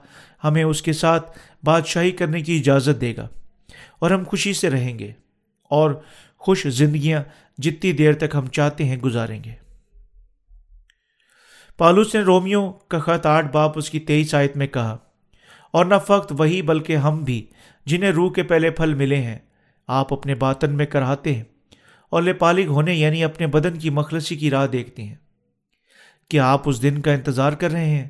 ہمیں 0.45 0.65
اس 0.65 0.83
کے 0.83 0.93
ساتھ 0.93 1.39
بادشاہی 1.65 2.11
کرنے 2.11 2.41
کی 2.41 2.59
اجازت 2.59 3.01
دے 3.01 3.17
گا 3.17 3.29
اور 3.99 4.11
ہم 4.11 4.23
خوشی 4.27 4.53
سے 4.53 4.71
رہیں 4.71 4.99
گے 4.99 5.13
اور 5.63 5.91
خوش 6.39 6.67
زندگیاں 6.67 7.23
جتنی 7.59 7.93
دیر 7.93 8.13
تک 8.13 8.35
ہم 8.35 8.47
چاہتے 8.47 8.85
ہیں 8.85 8.97
گزاریں 8.97 9.45
گے۔ 9.45 9.53
پالوس 11.77 12.15
نے 12.15 12.21
رومیو 12.21 12.73
کا 12.73 12.99
خط 12.99 13.27
آٹھ 13.27 13.47
باپ 13.47 13.79
اس 13.79 13.91
کی 13.91 14.01
تیئیس 14.01 14.35
آیت 14.35 14.57
میں 14.57 14.67
کہا 14.67 14.97
اور 15.75 15.85
نہ 15.85 15.95
فقط 16.03 16.33
وہی 16.39 16.63
بلکہ 16.63 16.97
ہم 16.97 17.19
بھی، 17.25 17.47
جنہیں 17.87 18.11
روح 18.11 18.33
کے 18.33 18.43
پہلے 18.43 18.71
پھل 18.71 18.95
ملے 18.95 19.17
ہیں، 19.17 19.39
آپ 19.87 20.13
اپنے 20.13 20.35
باطن 20.35 20.77
میں 20.77 20.87
کراتے 20.87 21.35
ہیں 21.35 21.43
اور 22.11 22.23
لپالگ 22.23 22.67
ہونے 22.67 22.95
یعنی 22.95 23.25
اپنے 23.25 23.47
بدن 23.47 23.79
کی 23.79 23.91
مخلصی 23.91 24.37
کی 24.37 24.51
راہ 24.51 24.67
دیکھتے 24.67 25.03
ہیں۔ 25.03 25.15
کیا 26.29 26.53
آپ 26.53 26.69
اس 26.69 26.83
دن 26.83 27.01
کا 27.01 27.13
انتظار 27.13 27.53
کر 27.53 27.71
رہے 27.71 27.85
ہیں؟ 27.85 28.09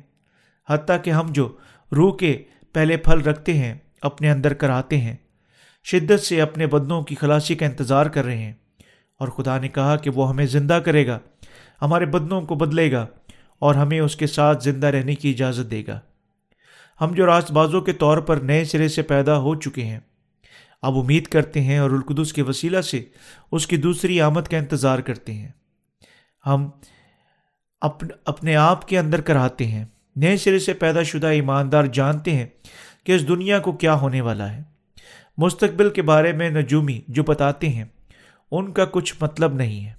حتیٰ 0.69 0.97
کہ 1.03 1.09
ہم 1.09 1.25
جو 1.29 1.57
روح 1.95 2.17
کے 2.17 2.43
پہلے 2.73 2.97
پھل 2.97 3.21
رکھتے 3.21 3.53
ہیں، 3.53 3.75
اپنے 4.01 4.31
اندر 4.31 4.53
کراتے 4.53 4.97
ہیں۔ 4.97 5.15
شدت 5.83 6.19
سے 6.19 6.41
اپنے 6.41 6.67
بدنوں 6.67 7.01
کی 7.01 7.15
خلاصی 7.15 7.55
کا 7.55 7.65
انتظار 7.65 8.05
کر 8.05 8.25
رہے 8.25 8.37
ہیں۔ 8.37 8.53
اور 9.19 9.27
خدا 9.27 9.57
نے 9.57 9.67
کہا 9.67 9.95
کہ 9.95 10.09
وہ 10.09 10.29
ہمیں 10.29 10.45
زندہ 10.45 10.79
کرے 10.85 11.07
گا، 11.07 11.19
ہمارے 11.81 12.05
بدنوں 12.05 12.41
کو 12.41 12.55
بدلے 12.55 12.91
گا 12.91 13.05
اور 13.59 13.75
ہمیں 13.75 13.99
اس 13.99 14.15
کے 14.15 14.27
ساتھ 14.27 14.63
زندہ 14.63 14.87
رہنے 14.87 15.15
کی 15.15 15.31
اجازت 15.31 15.71
دے 15.71 15.83
گا۔ 15.87 15.99
ہم 17.01 17.11
جو 17.11 17.25
راست 17.25 17.51
بازوں 17.51 17.81
کے 17.81 17.93
طور 17.93 18.17
پر 18.17 18.37
نئے 18.37 18.65
سرے 18.65 18.87
سے 18.87 19.01
پیدا 19.01 19.37
ہو 19.37 19.55
چکے 19.55 19.85
ہیں۔ 19.85 19.99
اب 20.81 20.97
امید 20.97 21.27
کرتے 21.27 21.61
ہیں 21.61 21.77
اور 21.77 21.91
القدس 21.91 22.33
کے 22.33 22.41
وسیلہ 22.41 22.81
سے 22.81 23.03
اس 23.51 23.67
کی 23.67 23.77
دوسری 23.77 24.21
آمد 24.21 24.41
کا 24.41 24.57
انتظار 24.57 24.99
کرتے 24.99 25.33
ہیں۔ 25.33 25.51
ہم 26.45 26.69
اپنے 28.25 28.55
آپ 28.55 28.87
کے 28.87 28.99
اندر 28.99 29.21
کراتے 29.21 29.65
ہیں۔ 29.67 29.85
نئے 30.15 30.37
سرے 30.37 30.59
سے 30.59 30.73
پیدا 30.73 31.03
شدہ 31.03 31.27
ایماندار 31.27 31.83
جانتے 31.83 32.31
ہیں 32.31 32.45
کہ 33.03 33.11
اس 33.11 33.27
دنیا 33.27 33.59
کو 33.59 33.71
کیا 33.71 33.93
ہونے 33.93 34.21
والا 34.21 34.53
ہے۔ 34.53 34.61
مستقبل 35.37 35.89
کے 35.89 36.01
بارے 36.01 36.31
میں 36.31 36.49
نجومی 36.49 37.01
جو 37.07 37.23
بتاتے 37.23 37.69
ہیں، 37.69 37.85
ان 38.51 38.71
کا 38.73 38.85
کچھ 38.85 39.13
مطلب 39.21 39.53
نہیں 39.53 39.85
ہے۔ 39.85 39.93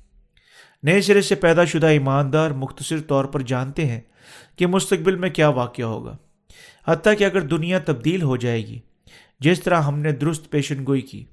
نئے 0.83 1.01
سرے 1.01 1.23
سے 1.23 1.35
پیدا 1.35 1.65
شدہ 1.65 1.87
ایماندار 1.87 2.51
مختصر 2.51 3.01
طور 3.01 3.25
پر 3.25 3.41
جانتے 3.41 3.87
ہیں 3.87 4.01
کہ 4.57 4.67
مستقبل 4.67 5.17
میں 5.17 5.31
کیا 5.31 5.49
واقعہ 5.49 5.85
ہوگا۔ 5.85 6.17
حتیٰ 6.87 7.19
کہ 7.19 7.25
اگر 7.25 7.41
دنیا 7.41 7.79
تبدیل 7.79 8.23
ہو 8.23 8.37
جائے 8.37 8.67
گی، 8.67 8.79
جس 9.41 9.63
طرح 9.63 9.81
ہم 9.81 9.99
نے 9.99 10.13
درست 10.13 10.51
پیشن 10.51 10.87
گوئی 10.87 11.01
کی، 11.01 11.25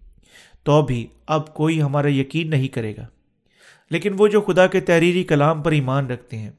تو 0.63 0.81
بھی 0.81 1.07
اب 1.27 1.53
کوئی 1.53 1.81
ہمارا 1.81 2.11
یقین 2.11 2.49
نہیں 2.49 2.67
کرے 2.67 2.95
گا۔ 2.95 3.05
لیکن 3.91 4.13
وہ 4.17 4.27
جو 4.27 4.41
خدا 4.41 4.67
کے 4.67 4.79
تحریری 4.79 5.23
کلام 5.23 5.61
پر 5.61 5.71
ایمان 5.71 6.07
رکھتے 6.07 6.37
ہیں، 6.37 6.51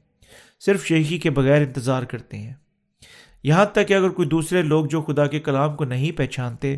صرف 0.59 0.85
شیخی 0.85 1.17
کے 1.17 1.29
بغیر 1.29 1.61
انتظار 1.61 2.03
کرتے 2.03 2.37
ہیں۔ 2.37 2.53
یہاں 3.43 3.65
تک 3.65 3.87
کہ 3.87 3.93
اگر 3.93 4.09
کوئی 4.09 4.27
دوسرے 4.27 4.61
لوگ 4.61 4.85
جو 4.85 5.01
خدا 5.01 5.27
کے 5.27 5.39
کلام 5.39 5.75
کو 5.75 5.85
نہیں 5.85 6.11
پہچانتے، 6.11 6.77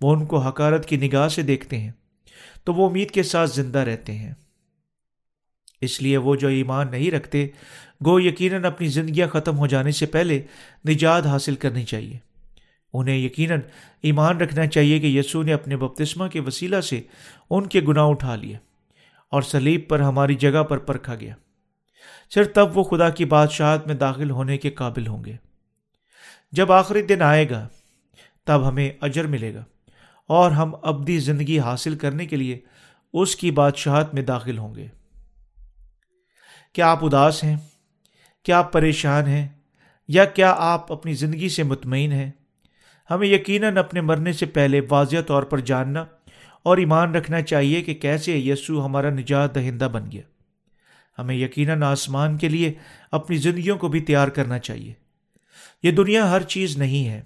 وہ 0.00 0.16
ان 0.16 0.26
کو 0.26 0.38
حکارت 0.38 0.86
کی 0.86 0.96
نگاہ 0.96 1.28
سے 1.28 1.42
دیکھتے 1.42 1.78
ہیں، 1.78 1.90
تو 2.64 2.74
وہ 2.74 2.88
امید 2.88 3.10
کے 3.10 3.22
ساتھ 3.22 3.50
زندہ 3.50 3.78
رہتے 3.78 4.12
ہیں۔ 4.12 4.34
اس 5.82 6.02
لیے 6.02 6.16
وہ 6.16 6.36
جو 6.36 6.48
ایمان 6.48 6.90
نہیں 6.90 7.10
رکھتے، 7.10 7.48
گو 8.04 8.20
یقیناً 8.20 8.64
اپنی 8.64 8.88
زندگیاں 8.88 9.28
ختم 9.28 9.58
ہو 9.58 9.66
جانے 9.66 9.90
سے 9.90 10.06
پہلے 10.06 10.42
نجات 10.88 11.26
حاصل 11.26 11.54
کرنی 11.54 11.84
چاہیے۔ 11.84 12.18
انہیں 12.94 13.18
یقیناً 13.18 13.60
ایمان 14.02 14.36
رکھنا 14.36 14.66
چاہیے 14.66 15.00
کہ 15.00 15.06
یسوع 15.06 15.44
نے 15.44 15.52
اپنے 15.52 15.76
بپتسمہ 15.76 16.28
کے 16.28 16.40
وسیلہ 16.40 16.80
سے 16.80 17.00
ان 17.50 17.66
کے 17.66 17.80
گناہ 17.80 18.04
اٹھا 18.04 18.36
لیے 18.36 18.56
اور 19.30 19.42
سلیب 19.42 19.88
پر 19.88 20.00
ہماری 20.00 20.34
جگہ 20.34 20.62
پر 20.62 20.78
پرکھا 20.78 21.14
گیا۔ 21.14 21.34
صرف 22.34 22.52
تب 22.54 22.78
وہ 22.78 22.82
خدا 22.82 23.10
کی 23.10 23.24
بادشاہت 23.24 23.86
میں 23.86 23.94
داخل 23.94 24.30
ہونے 24.30 24.58
کے 24.58 24.70
قابل 24.70 25.06
ہوں 25.06 25.24
گے۔ 25.24 25.36
جب 26.52 26.72
آخری 26.72 27.02
دن 27.02 27.22
آئے 27.22 27.50
گا، 27.50 27.68
تب 28.44 28.68
ہمیں 28.68 28.90
اجر 29.00 29.26
ملے 29.26 29.54
گا 29.54 29.64
اور 30.26 30.50
ہم 30.50 30.74
ابدی 30.82 31.18
زندگی 31.18 31.58
حاصل 31.58 31.94
کرنے 31.94 32.26
کے 32.26 32.36
لیے 32.36 32.58
اس 33.12 33.36
کی 33.36 33.50
بادشاہت 33.50 34.14
میں 34.14 34.22
داخل 34.22 34.58
ہوں 34.58 34.74
گے۔ 34.74 34.86
کیا 36.72 36.90
آپ 36.90 37.04
اداس 37.04 37.44
ہیں؟ 37.44 37.56
کیا 38.42 38.58
آپ 38.58 38.72
پریشان 38.72 39.26
ہیں؟ 39.26 39.48
یا 40.08 40.24
کیا 40.24 40.54
آپ 40.58 40.92
اپنی 40.92 41.14
زندگی 41.14 41.48
سے 41.48 41.62
مطمئن 41.62 42.12
ہیں؟ 42.12 42.30
ہمیں 43.10 43.28
یقیناً 43.28 43.76
اپنے 43.76 44.00
مرنے 44.00 44.32
سے 44.32 44.46
پہلے 44.46 44.80
واضح 44.90 45.16
طور 45.26 45.42
پر 45.42 45.60
جاننا 45.60 46.04
اور 46.62 46.76
ایمان 46.76 47.14
رکھنا 47.14 47.42
چاہیے 47.42 47.82
کہ 47.82 47.94
کیسے 47.94 48.38
یسوع 48.38 48.84
ہمارا 48.84 49.10
نجات 49.10 49.54
دہندہ 49.54 49.84
بن 49.84 50.12
گیا۔ 50.12 50.22
ہمیں 51.18 51.34
یقیناً 51.34 51.82
آسمان 51.82 52.38
کے 52.38 52.48
لیے 52.48 52.72
اپنی 53.10 53.36
زندگیوں 53.36 53.78
کو 53.78 53.88
بھی 53.88 54.00
تیار 54.00 54.28
کرنا 54.28 54.58
چاہیے۔ 54.58 54.92
یہ 55.82 55.90
دنیا 55.90 56.30
ہر 56.30 56.42
چیز 56.42 56.78
نہیں 56.78 57.08
ہے۔ 57.08 57.22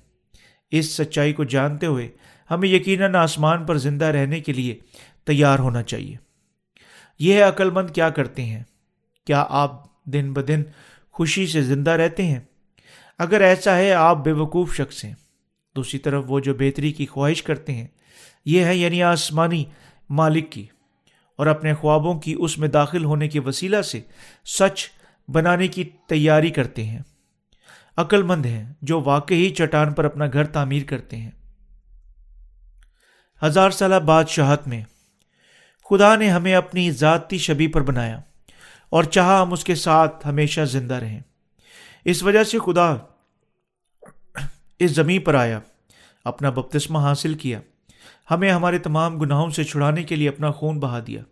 اس 0.71 0.97
سچائی 0.97 1.33
کو 1.33 1.45
جانتے 1.45 1.87
ہوئے 1.87 2.09
ہمیں 2.51 2.69
یقیناً 2.69 3.15
آسمان 3.15 3.67
پر 3.67 3.79
زندہ 3.79 4.05
رہنے 4.05 4.41
کے 4.41 4.53
لیے 4.53 4.79
تیار 5.25 5.59
ہونا 5.59 5.83
چاہیے۔ 5.83 6.17
یہ 7.19 7.45
عقل 7.45 7.71
مند 7.71 7.91
کیا 7.91 8.11
کرتے 8.11 8.45
ہیں؟ 8.45 8.63
کیا 9.27 9.47
آپ 9.49 10.05
دن 10.05 10.33
بدن 10.33 10.63
خوشی 11.11 11.47
سے 11.47 11.63
زندہ 11.63 11.91
رہتے 11.91 12.23
ہیں؟ 12.27 12.41
اگر 13.19 13.41
ایسا 13.41 13.77
ہے، 13.77 13.93
آپ 13.93 14.17
بے 14.17 14.33
وقوف 14.33 14.77
شخص 14.77 15.05
ہیں۔ 15.05 15.15
دوسری 15.77 15.99
طرف 15.99 16.25
وہ 16.29 16.41
جو 16.41 16.55
بہتری 16.55 16.93
کی 16.93 17.07
خواہش 17.07 17.43
کرتے 17.43 17.75
ہیں، 17.75 17.87
یہ 18.45 18.65
ہے 18.65 18.77
یعنی 18.77 19.03
آسمانی 19.03 19.65
مالک 20.11 20.53
کی۔ 20.53 20.67
اور 21.37 21.47
اپنے 21.47 21.75
خوابوں 21.75 22.21
کی 22.21 22.35
اس 22.39 22.59
میں 22.59 22.69
داخل 22.69 23.05
ہونے 23.05 23.29
کے 23.29 23.41
وسیلہ 23.41 23.83
سے 23.83 24.01
سچ 24.45 24.89
بنانے 25.29 25.69
کی 25.69 25.85
تیاری 25.85 26.51
کرتے 26.51 26.85
ہیں۔ 26.85 26.99
عقل 27.97 28.23
مند 28.23 28.47
ہیں، 28.47 28.73
جو 28.83 29.01
واقعی 29.01 29.51
چٹان 29.51 29.93
پر 29.93 30.05
اپنا 30.05 30.25
گھر 30.33 30.45
تعمیر 30.45 30.83
کرتے 30.85 31.17
ہیں۔ 31.17 31.31
ہزار 33.45 33.71
سالہ 33.71 33.95
بادشاہت 33.95 34.69
میں، 34.69 34.85
خدا 35.91 36.17
نے 36.17 36.31
ہمیں 36.31 36.55
اپنی 36.55 36.91
ذاتی 36.91 37.39
شبی 37.39 37.67
پر 37.67 37.81
بنایا۔ 37.81 38.21
اور 38.97 39.05
چاہا 39.05 39.43
ہم 39.43 39.53
اس 39.53 39.65
کے 39.65 39.75
ساتھ 39.75 40.27
ہمیشہ 40.27 40.61
زندہ 40.61 40.95
رہیں۔ 40.95 41.21
اس 42.05 42.23
وجہ 42.23 42.45
سے 42.45 42.59
خدا 42.59 42.97
اس 44.79 44.91
زمین 44.91 45.21
پر 45.21 45.35
آیا، 45.35 45.61
اپنا 46.25 46.51
بپتسمہ 46.51 46.99
حاصل 46.99 47.35
کیا، 47.35 47.61
ہمیں 48.31 48.51
ہمارے 48.51 48.79
تمام 48.79 49.19
گناہوں 49.19 49.51
سے 49.51 49.65
چھڑانے 49.65 50.03
کے 50.03 50.17
لیے 50.17 50.29
اپنا 50.29 50.51
خون 50.51 50.81
بہا 50.81 51.01
دیا۔ 51.07 51.23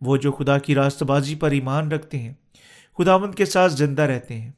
وہ 0.00 0.16
جو 0.16 0.32
خدا 0.32 0.58
کی 0.58 0.74
راست 0.74 1.02
بازی 1.02 1.34
پر 1.34 1.50
ایمان 1.50 1.92
رکھتے 1.92 2.18
ہیں، 2.18 2.32
خداوند 2.98 3.34
کے 3.34 3.44
ساتھ 3.44 3.72
زندہ 3.72 4.02
رہتے 4.02 4.40
ہیں۔ 4.40 4.52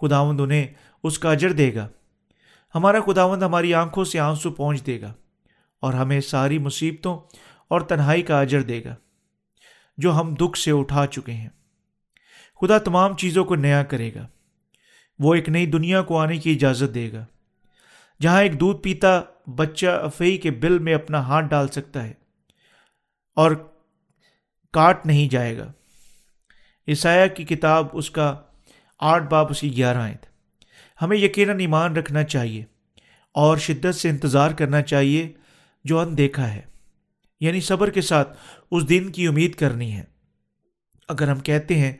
خداوند 0.00 0.40
انہیں 0.40 0.66
اس 1.02 1.18
کا 1.18 1.30
اجر 1.30 1.52
دے 1.52 1.74
گا۔ 1.74 1.88
ہمارا 2.74 3.00
خداوند 3.00 3.42
ہماری 3.42 3.74
آنکھوں 3.74 4.04
سے 4.04 4.18
آنسو 4.18 4.50
پہنچ 4.50 4.86
دے 4.86 5.00
گا 5.00 5.12
اور 5.80 5.92
ہمیں 5.92 6.20
ساری 6.20 6.58
مصیبتوں 6.58 7.18
اور 7.68 7.80
تنہائی 7.80 8.22
کا 8.22 8.40
اجر 8.40 8.62
دے 8.62 8.84
گا، 8.84 8.94
جو 9.98 10.20
ہم 10.20 10.34
دکھ 10.34 10.58
سے 10.58 10.70
اٹھا 10.70 11.06
چکے 11.06 11.32
ہیں۔ 11.32 11.48
خدا 12.62 12.78
تمام 12.78 13.16
چیزوں 13.16 13.44
کو 13.44 13.54
نیا 13.54 13.82
کرے 13.82 14.14
گا۔ 14.14 14.26
وہ 15.18 15.34
ایک 15.34 15.48
نئی 15.48 15.66
دنیا 15.66 16.02
کو 16.02 16.18
آنے 16.18 16.36
کی 16.36 16.52
اجازت 16.52 16.94
دے 16.94 17.12
گا۔ 17.12 17.26
جہاں 18.22 18.42
ایک 18.42 18.60
دودھ 18.60 18.82
پیتا 18.82 19.20
بچہ 19.56 19.86
افئی 19.86 20.36
کے 20.36 20.50
بل 20.50 20.78
میں 20.78 20.94
اپنا 20.94 21.18
ہاتھ 21.18 21.46
ڈال 21.46 21.68
سکتا 21.68 22.04
ہے 22.04 22.12
اور 23.36 23.50
کاٹ 24.72 25.06
نہیں 25.06 25.28
جائے 25.28 25.58
گا۔ 25.58 25.72
عیسایہ 26.88 27.28
کی 27.28 27.44
کتاب 27.44 27.86
اس 27.92 28.10
کا 28.10 28.40
آٹھ 28.98 29.24
باب 29.24 29.46
اسی 29.50 29.76
گیارہ 29.76 29.98
آئے 29.98 30.16
ہمیں 31.02 31.16
یقیناً 31.16 31.60
ایمان 31.60 31.96
رکھنا 31.96 32.24
چاہیے 32.24 32.64
اور 33.34 33.56
شدت 33.56 33.94
سے 33.94 34.10
انتظار 34.10 34.50
کرنا 34.50 34.82
چاہیے 34.82 35.32
جو 35.84 35.98
ان 35.98 36.18
دیکھا 36.18 36.54
ہے۔ 36.54 36.60
یعنی 37.40 37.60
صبر 37.60 37.90
کے 37.90 38.00
ساتھ 38.00 38.38
اس 38.70 38.88
دن 38.88 39.12
کی 39.12 39.26
امید 39.26 39.54
کرنی 39.54 39.92
ہے۔ 39.92 40.04
اگر 41.08 41.28
ہم 41.28 41.40
کہتے 41.40 41.78
ہیں 41.78 41.92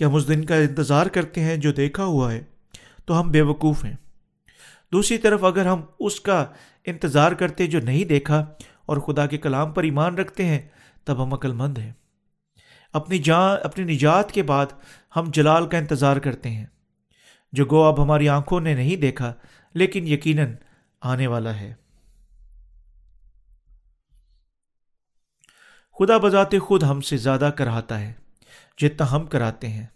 کہ 0.00 0.04
ہم 0.04 0.14
اس 0.14 0.28
دن 0.28 0.44
کا 0.44 0.54
انتظار 0.54 1.06
کرتے 1.06 1.40
ہیں 1.40 1.56
جو 1.56 1.72
دیکھا 1.72 2.04
ہوا 2.04 2.32
ہے، 2.32 2.40
تو 3.04 3.20
ہم 3.20 3.30
بے 3.30 3.40
وقوف 3.42 3.84
ہیں۔ 3.84 3.96
دوسری 4.92 5.18
طرف 5.18 5.44
اگر 5.44 5.66
ہم 5.66 5.82
اس 6.00 6.20
کا 6.20 6.46
انتظار 6.84 7.32
کرتے 7.32 7.66
جو 7.66 7.80
نہیں 7.80 8.04
دیکھا 8.04 8.46
اور 8.86 8.96
خدا 8.96 9.26
کے 9.26 9.38
کلام 9.38 9.72
پر 9.72 9.82
ایمان 9.82 10.14
رکھتے 10.14 10.44
ہیں، 10.44 10.68
تب 11.04 11.22
ہم 11.22 11.34
عقل 11.34 11.52
مند 11.52 11.78
ہیں۔ 11.78 11.92
اپنی 12.92 13.18
جان، 13.18 13.58
اپنی 13.62 13.94
نجات 13.94 14.32
کے 14.32 14.42
بعد 14.42 14.66
ہم 15.16 15.24
جلال 15.32 15.66
کا 15.66 15.78
انتظار 15.78 16.16
کرتے 16.16 16.50
ہیں، 16.50 16.66
جو 17.52 17.64
گو 17.70 17.82
اب 17.82 18.02
ہماری 18.02 18.28
آنکھوں 18.28 18.60
نے 18.60 18.74
نہیں 18.74 18.96
دیکھا، 18.96 19.32
لیکن 19.74 20.08
یقیناً 20.08 20.54
آنے 21.00 21.26
والا 21.26 21.60
ہے۔ 21.60 21.74
خدا 25.98 26.18
بذات 26.18 26.54
خود 26.62 26.82
ہم 26.82 27.00
سے 27.00 27.16
زیادہ 27.16 27.50
کراتا 27.56 28.00
ہے۔ 28.00 28.19
جتنا 28.80 29.12
ہم 29.12 29.26
کراتے 29.26 29.68
ہیں۔ 29.68 29.86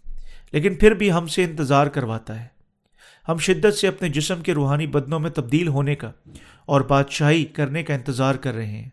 لیکن 0.51 0.75
پھر 0.75 0.91
بھی 0.91 1.11
ہم 1.11 1.27
سے 1.27 1.43
انتظار 1.43 1.87
کرواتا 1.87 2.41
ہے۔ 2.41 2.47
ہم 3.27 3.37
شدت 3.37 3.73
سے 3.73 3.87
اپنے 3.87 4.09
جسم 4.09 4.41
کے 4.41 4.53
روحانی 4.53 4.87
بدنوں 4.87 5.19
میں 5.19 5.29
تبدیل 5.29 5.67
ہونے 5.67 5.95
کا 5.95 6.11
اور 6.65 6.81
بادشاہی 6.81 7.45
کرنے 7.45 7.83
کا 7.83 7.93
انتظار 7.93 8.35
کر 8.35 8.53
رہے 8.53 8.65
ہیں۔ 8.65 8.89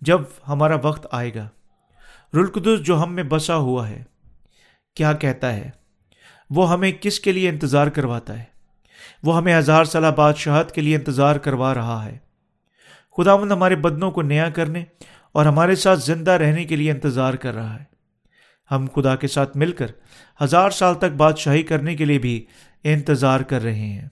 جب 0.00 0.20
ہمارا 0.48 0.76
وقت 0.82 1.06
آئے 1.10 1.34
گا۔ 1.34 1.48
رلقدس 2.34 2.86
جو 2.86 3.02
ہم 3.02 3.14
میں 3.14 3.22
بسا 3.22 3.56
ہوا 3.56 3.88
ہے، 3.88 4.04
کیا 4.94 5.12
کہتا 5.12 5.54
ہے؟ 5.54 5.70
وہ 6.50 6.72
ہمیں 6.72 6.92
کس 7.00 7.20
کے 7.20 7.32
لیے 7.32 7.48
انتظار 7.48 7.86
کرواتا 7.86 8.38
ہے؟ 8.38 8.44
وہ 9.22 9.36
ہمیں 9.36 9.58
ہزار 9.58 9.84
سالہ 9.84 10.06
بادشاہت 10.06 10.72
کے 10.72 10.80
لیے 10.80 10.96
انتظار 10.96 11.36
کروا 11.36 11.74
رہا 11.74 12.04
ہے۔ 12.04 12.18
خدا 13.16 13.36
مند 13.36 13.52
ہمارے 13.52 13.76
بدنوں 13.76 14.10
کو 14.10 14.22
نیا 14.22 14.50
کرنے 14.50 14.84
اور 15.32 15.46
ہمارے 15.46 15.74
ساتھ 15.74 16.00
زندہ 16.00 16.30
رہنے 16.30 16.64
کے 16.64 16.76
لیے 16.76 16.90
انتظار 16.90 17.34
کر 17.34 17.54
رہا 17.54 17.78
ہے۔ 17.78 17.97
ہم 18.70 18.86
خدا 18.94 19.16
کے 19.16 19.28
ساتھ 19.28 19.56
مل 19.56 19.72
کر 19.72 19.86
ہزار 20.42 20.70
سال 20.70 20.94
تک 20.94 21.16
بادشاہی 21.16 21.62
کرنے 21.62 21.96
کے 21.96 22.04
لیے 22.04 22.18
بھی 22.18 22.44
انتظار 22.84 23.40
کر 23.40 23.62
رہے 23.62 23.74
ہیں۔ 23.74 24.08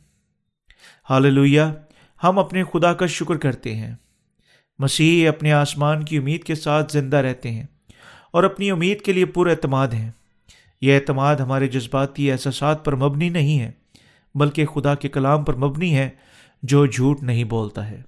حال 1.11 1.49
ہم 2.25 2.39
اپنے 2.39 2.65
خدا 2.65 2.95
کا 2.95 3.07
شکر 3.07 3.37
کرتے 3.37 3.75
ہیں۔ 3.75 3.95
مسیح 4.79 5.29
اپنے 5.29 5.53
آسمان 5.53 6.05
کی 6.05 6.17
امید 6.17 6.45
کے 6.45 6.55
ساتھ 6.55 6.93
زندہ 6.93 7.17
رہتے 7.17 7.51
ہیں 7.51 7.67
اور 8.33 8.45
اپنی 8.45 8.71
امید 8.71 9.01
کے 9.01 9.13
لیے 9.13 9.25
پر 9.25 9.47
اعتماد 9.47 9.89
ہیں۔ 9.89 10.11
یہ 10.81 10.95
اعتماد 10.95 11.37
ہمارے 11.37 11.69
جذباتی 11.69 12.33
احساسات 12.33 12.85
پر 12.85 12.97
مبنی 12.97 13.29
نہیں 13.29 13.61
ہے، 13.61 13.71
بلکہ 14.35 14.67
خدا 14.67 14.95
کے 14.95 15.09
کلام 15.09 15.45
پر 15.45 15.57
مبنی 15.57 15.97
ہے 15.97 16.09
جو 16.63 16.87
جھوٹ 16.87 17.23
نہیں 17.23 17.45
بولتا 17.45 17.91
ہے۔ 17.91 18.03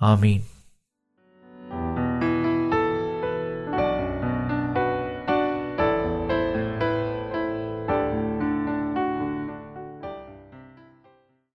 آمین۔ 0.00 0.40